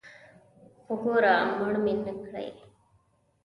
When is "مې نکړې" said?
1.83-2.47